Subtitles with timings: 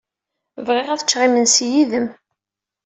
[0.65, 2.07] Bɣiɣ ad ččeɣ imensi yid-m.